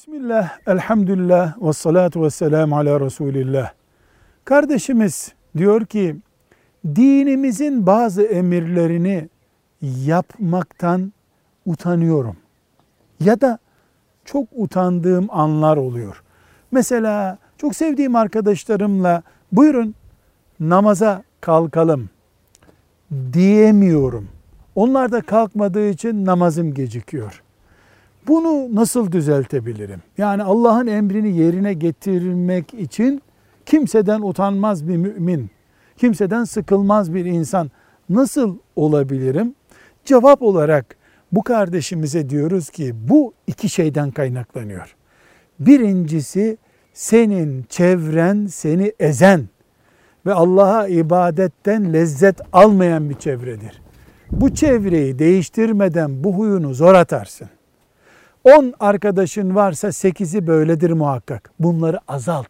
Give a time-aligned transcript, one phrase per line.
[0.00, 3.72] Bismillah, elhamdülillah, ve salatu ve selamu ala Resulillah.
[4.44, 6.16] Kardeşimiz diyor ki,
[6.86, 9.28] dinimizin bazı emirlerini
[9.82, 11.12] yapmaktan
[11.66, 12.36] utanıyorum.
[13.24, 13.58] Ya da
[14.24, 16.22] çok utandığım anlar oluyor.
[16.72, 19.22] Mesela çok sevdiğim arkadaşlarımla
[19.52, 19.94] buyurun
[20.60, 22.10] namaza kalkalım
[23.32, 24.28] diyemiyorum.
[24.74, 27.42] Onlar da kalkmadığı için namazım gecikiyor.
[28.26, 30.02] Bunu nasıl düzeltebilirim?
[30.18, 33.22] Yani Allah'ın emrini yerine getirmek için
[33.66, 35.50] kimseden utanmaz bir mümin,
[35.96, 37.70] kimseden sıkılmaz bir insan
[38.08, 39.54] nasıl olabilirim?
[40.04, 40.96] Cevap olarak
[41.32, 44.96] bu kardeşimize diyoruz ki bu iki şeyden kaynaklanıyor.
[45.60, 46.58] Birincisi
[46.92, 49.48] senin çevren seni ezen
[50.26, 53.82] ve Allah'a ibadetten lezzet almayan bir çevredir.
[54.30, 57.48] Bu çevreyi değiştirmeden bu huyunu zor atarsın.
[58.44, 61.50] 10 arkadaşın varsa 8'i böyledir muhakkak.
[61.58, 62.48] Bunları azalt.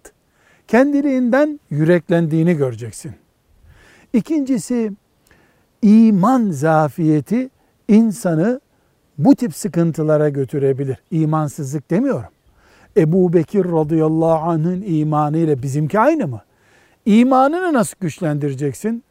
[0.69, 3.13] Kendiliğinden yüreklendiğini göreceksin.
[4.13, 4.93] İkincisi
[5.83, 7.51] iman zafiyeti
[7.89, 8.61] insanı
[9.19, 10.97] bu tip sıkıntılara götürebilir.
[11.11, 12.31] İmansızlık demiyorum.
[12.97, 16.41] Ebu Bekir radıyallahu anh'ın imanı ile bizimki aynı mı?
[17.07, 19.05] İmanını nasıl güçlendireceksin?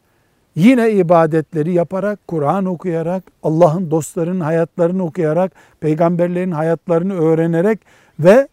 [0.55, 7.79] Yine ibadetleri yaparak, Kur'an okuyarak, Allah'ın dostlarının hayatlarını okuyarak, peygamberlerin hayatlarını öğrenerek
[8.19, 8.47] ve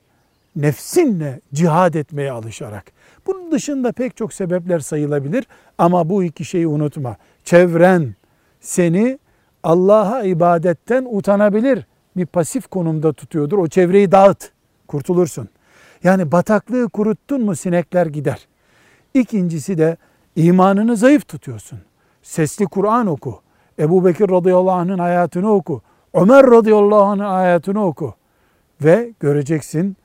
[0.56, 2.84] nefsinle cihad etmeye alışarak.
[3.26, 5.46] Bunun dışında pek çok sebepler sayılabilir
[5.78, 7.16] ama bu iki şeyi unutma.
[7.44, 8.14] Çevren
[8.60, 9.18] seni
[9.62, 13.58] Allah'a ibadetten utanabilir bir pasif konumda tutuyordur.
[13.58, 14.50] O çevreyi dağıt,
[14.88, 15.48] kurtulursun.
[16.04, 18.48] Yani bataklığı kuruttun mu sinekler gider.
[19.14, 19.96] İkincisi de
[20.36, 21.78] imanını zayıf tutuyorsun.
[22.22, 23.40] Sesli Kur'an oku.
[23.78, 25.82] Ebu Bekir radıyallahu anh'ın hayatını oku.
[26.14, 28.14] Ömer radıyallahu anh'ın hayatını oku.
[28.84, 29.96] Ve göreceksin,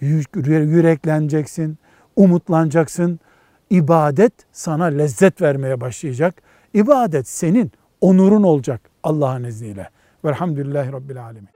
[0.00, 1.78] yürekleneceksin,
[2.16, 3.20] umutlanacaksın.
[3.70, 6.42] İbadet sana lezzet vermeye başlayacak.
[6.74, 9.88] İbadet senin onurun olacak Allah'ın izniyle.
[10.24, 11.48] Velhamdülillahi Rabbil Alemin.